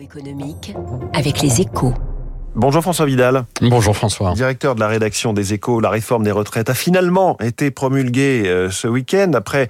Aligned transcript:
Économique 0.00 0.74
avec 1.14 1.40
les 1.40 1.62
échos. 1.62 1.94
Bonjour 2.54 2.82
François 2.82 3.06
Vidal. 3.06 3.46
Bonjour 3.62 3.96
François. 3.96 4.34
Directeur 4.34 4.74
de 4.74 4.80
la 4.80 4.86
rédaction 4.86 5.32
des 5.32 5.54
Échos, 5.54 5.80
la 5.80 5.88
réforme 5.88 6.24
des 6.24 6.30
retraites 6.30 6.68
a 6.68 6.74
finalement 6.74 7.38
été 7.40 7.70
promulguée 7.70 8.42
euh, 8.44 8.70
ce 8.70 8.86
week-end 8.86 9.30
après 9.34 9.68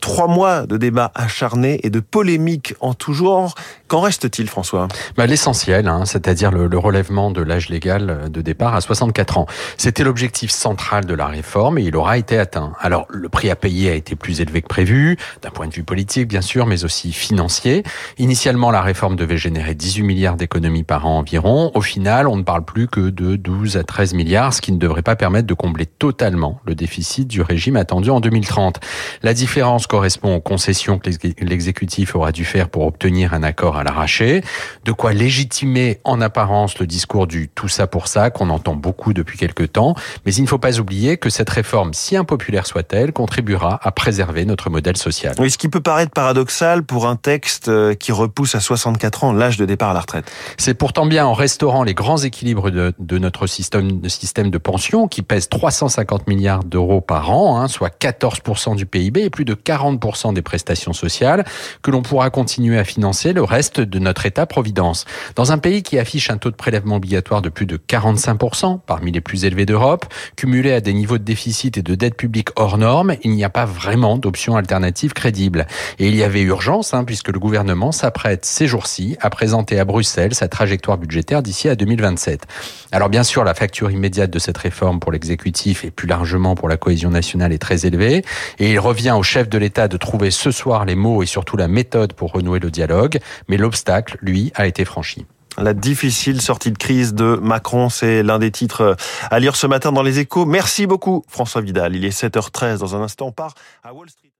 trois 0.00 0.28
mois 0.28 0.66
de 0.66 0.76
débats 0.76 1.10
acharnés 1.14 1.80
et 1.82 1.88
de 1.88 2.00
polémiques 2.00 2.74
en 2.80 2.92
tout 2.92 3.14
genre. 3.14 3.54
Qu'en 3.88 4.00
reste-t-il 4.00 4.50
François? 4.50 4.86
Bah, 5.16 5.26
L'essentiel, 5.26 5.88
hein, 5.88 6.04
c'est-à-dire 6.04 6.50
le, 6.50 6.66
le, 6.66 6.78
relèvement 6.78 7.30
de 7.30 7.40
l'âge 7.40 7.70
légal 7.70 8.30
de 8.30 8.42
départ 8.42 8.74
à 8.74 8.82
64 8.82 9.38
ans. 9.38 9.46
C'était 9.78 10.04
l'objectif 10.04 10.50
central 10.50 11.06
de 11.06 11.14
la 11.14 11.26
réforme 11.26 11.78
et 11.78 11.84
il 11.84 11.96
aura 11.96 12.18
été 12.18 12.38
atteint. 12.38 12.74
Alors 12.80 13.06
le 13.08 13.30
prix 13.30 13.48
à 13.48 13.56
payer 13.56 13.90
a 13.90 13.94
été 13.94 14.14
plus 14.14 14.42
élevé 14.42 14.60
que 14.60 14.68
prévu, 14.68 15.16
d'un 15.40 15.48
point 15.48 15.68
de 15.68 15.72
vue 15.72 15.84
politique 15.84 16.28
bien 16.28 16.42
sûr, 16.42 16.66
mais 16.66 16.84
aussi 16.84 17.12
financier. 17.12 17.82
Initialement, 18.18 18.70
la 18.70 18.82
réforme 18.82 19.16
devait 19.16 19.38
générer 19.38 19.74
18 19.74 20.02
milliards 20.02 20.36
d'économies 20.36 20.84
par 20.84 21.06
an 21.06 21.20
environ. 21.20 21.70
Au 21.74 21.80
final, 21.80 22.28
on 22.28 22.36
ne 22.36 22.42
parle 22.42 22.66
plus 22.66 22.88
que 22.88 23.08
de 23.08 23.36
12 23.36 23.78
à 23.78 23.84
13 23.84 24.12
milliards, 24.12 24.52
ce 24.52 24.60
qui 24.60 24.72
ne 24.72 24.78
devrait 24.78 25.00
pas 25.00 25.16
permettre 25.16 25.46
de 25.46 25.54
combler 25.54 25.86
totalement 25.86 26.60
le 26.66 26.74
déficit 26.74 27.26
du 27.26 27.40
régime 27.40 27.76
attendu 27.76 28.10
en 28.10 28.20
2030. 28.20 28.80
La 29.22 29.32
différence 29.32 29.86
correspond 29.86 30.36
aux 30.36 30.40
concessions 30.42 30.98
que 30.98 31.08
l'exécutif 31.40 32.14
aura 32.14 32.32
dû 32.32 32.44
faire 32.44 32.68
pour 32.68 32.84
obtenir 32.84 33.32
un 33.32 33.42
accord 33.42 33.77
à 33.78 33.84
l'arraché, 33.84 34.42
de 34.84 34.92
quoi 34.92 35.12
légitimer 35.12 36.00
en 36.04 36.20
apparence 36.20 36.78
le 36.78 36.86
discours 36.86 37.28
du 37.28 37.48
tout 37.48 37.68
ça 37.68 37.86
pour 37.86 38.08
ça 38.08 38.30
qu'on 38.30 38.50
entend 38.50 38.74
beaucoup 38.74 39.12
depuis 39.12 39.38
quelques 39.38 39.72
temps, 39.72 39.94
mais 40.26 40.34
il 40.34 40.42
ne 40.42 40.48
faut 40.48 40.58
pas 40.58 40.80
oublier 40.80 41.16
que 41.16 41.30
cette 41.30 41.50
réforme, 41.50 41.94
si 41.94 42.16
impopulaire 42.16 42.66
soit-elle, 42.66 43.12
contribuera 43.12 43.78
à 43.82 43.92
préserver 43.92 44.44
notre 44.44 44.70
modèle 44.70 44.96
social. 44.96 45.34
Oui, 45.38 45.50
ce 45.50 45.58
qui 45.58 45.68
peut 45.68 45.80
paraître 45.80 46.12
paradoxal 46.12 46.82
pour 46.82 47.06
un 47.06 47.16
texte 47.16 47.68
euh, 47.68 47.94
qui 47.94 48.10
repousse 48.10 48.56
à 48.56 48.60
64 48.60 49.24
ans 49.24 49.32
l'âge 49.32 49.56
de 49.56 49.66
départ 49.66 49.90
à 49.90 49.94
la 49.94 50.00
retraite. 50.00 50.30
C'est 50.56 50.74
pourtant 50.74 51.06
bien 51.06 51.24
en 51.24 51.32
restaurant 51.32 51.84
les 51.84 51.94
grands 51.94 52.08
grands 52.08 52.16
équilibres 52.16 52.70
de, 52.70 52.94
de 52.98 53.18
notre 53.18 53.46
système 53.46 54.00
de, 54.00 54.08
système 54.08 54.50
de 54.50 54.56
pension 54.56 55.08
qui 55.08 55.20
pèse 55.20 55.50
350 55.50 56.26
milliards 56.26 56.64
d'euros 56.64 57.02
par 57.02 57.30
an, 57.30 57.60
hein, 57.60 57.68
soit 57.68 57.90
14% 57.90 58.76
du 58.76 58.86
PIB 58.86 59.24
et 59.24 59.28
plus 59.28 59.44
de 59.44 59.52
40% 59.52 60.32
des 60.32 60.40
prestations 60.40 60.94
sociales, 60.94 61.44
que 61.82 61.90
l'on 61.90 62.00
pourra 62.00 62.30
continuer 62.30 62.78
à 62.78 62.84
financer 62.84 63.34
le 63.34 63.42
reste 63.42 63.67
de 63.76 63.98
notre 63.98 64.24
État-providence. 64.24 65.04
Dans 65.34 65.52
un 65.52 65.58
pays 65.58 65.82
qui 65.82 65.98
affiche 65.98 66.30
un 66.30 66.38
taux 66.38 66.50
de 66.50 66.56
prélèvement 66.56 66.96
obligatoire 66.96 67.42
de 67.42 67.48
plus 67.48 67.66
de 67.66 67.76
45%, 67.76 68.80
parmi 68.86 69.12
les 69.12 69.20
plus 69.20 69.44
élevés 69.44 69.66
d'Europe, 69.66 70.06
cumulé 70.36 70.72
à 70.72 70.80
des 70.80 70.94
niveaux 70.94 71.18
de 71.18 71.24
déficit 71.24 71.76
et 71.78 71.82
de 71.82 71.94
dette 71.94 72.16
publique 72.16 72.48
hors 72.56 72.78
normes, 72.78 73.16
il 73.22 73.32
n'y 73.32 73.44
a 73.44 73.50
pas 73.50 73.66
vraiment 73.66 74.18
d'option 74.18 74.56
alternative 74.56 75.12
crédible. 75.12 75.66
Et 75.98 76.06
il 76.06 76.14
y 76.14 76.22
avait 76.22 76.42
urgence, 76.42 76.94
hein, 76.94 77.04
puisque 77.04 77.28
le 77.28 77.38
gouvernement 77.38 77.92
s'apprête 77.92 78.44
ces 78.44 78.66
jours-ci 78.66 79.16
à 79.20 79.30
présenter 79.30 79.78
à 79.78 79.84
Bruxelles 79.84 80.34
sa 80.34 80.48
trajectoire 80.48 80.96
budgétaire 80.96 81.42
d'ici 81.42 81.68
à 81.68 81.74
2020. 81.74 81.88
2027. 81.88 82.46
Alors 82.92 83.08
bien 83.08 83.22
sûr, 83.22 83.44
la 83.44 83.54
facture 83.54 83.90
immédiate 83.90 84.30
de 84.30 84.38
cette 84.38 84.58
réforme 84.58 85.00
pour 85.00 85.12
l'exécutif 85.12 85.84
et 85.84 85.90
plus 85.90 86.06
largement 86.06 86.54
pour 86.54 86.68
la 86.68 86.76
cohésion 86.76 87.10
nationale 87.10 87.52
est 87.52 87.58
très 87.58 87.86
élevée 87.86 88.24
et 88.58 88.72
il 88.72 88.78
revient 88.78 89.14
au 89.16 89.22
chef 89.22 89.48
de 89.48 89.58
l'État 89.58 89.88
de 89.88 89.96
trouver 89.96 90.30
ce 90.30 90.50
soir 90.50 90.84
les 90.84 90.94
mots 90.94 91.22
et 91.22 91.26
surtout 91.26 91.56
la 91.56 91.68
méthode 91.68 92.12
pour 92.12 92.32
renouer 92.32 92.60
le 92.60 92.70
dialogue, 92.70 93.18
mais 93.48 93.56
l'obstacle, 93.58 94.16
lui, 94.22 94.52
a 94.54 94.66
été 94.66 94.84
franchi. 94.84 95.26
La 95.56 95.74
difficile 95.74 96.40
sortie 96.40 96.70
de 96.70 96.78
crise 96.78 97.14
de 97.14 97.38
Macron, 97.42 97.88
c'est 97.88 98.22
l'un 98.22 98.38
des 98.38 98.52
titres 98.52 98.96
à 99.30 99.40
lire 99.40 99.56
ce 99.56 99.66
matin 99.66 99.90
dans 99.90 100.02
les 100.02 100.20
échos. 100.20 100.46
Merci 100.46 100.86
beaucoup 100.86 101.24
François 101.28 101.60
Vidal. 101.60 101.96
Il 101.96 102.04
est 102.04 102.16
7h13 102.16 102.78
dans 102.78 102.94
un 102.94 103.02
instant, 103.02 103.26
on 103.26 103.32
part 103.32 103.54
à 103.82 103.92
Wall 103.92 104.08
Street. 104.08 104.30